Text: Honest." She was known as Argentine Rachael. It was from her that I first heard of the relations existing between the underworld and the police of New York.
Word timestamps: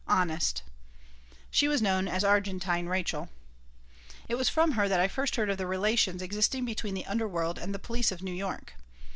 Honest." 0.07 0.63
She 1.51 1.67
was 1.67 1.79
known 1.79 2.07
as 2.07 2.23
Argentine 2.23 2.87
Rachael. 2.87 3.29
It 4.27 4.33
was 4.33 4.49
from 4.49 4.71
her 4.71 4.89
that 4.89 4.99
I 4.99 5.07
first 5.07 5.35
heard 5.35 5.51
of 5.51 5.59
the 5.59 5.67
relations 5.67 6.23
existing 6.23 6.65
between 6.65 6.95
the 6.95 7.05
underworld 7.05 7.59
and 7.59 7.71
the 7.71 7.77
police 7.77 8.11
of 8.11 8.23
New 8.23 8.33
York. 8.33 8.73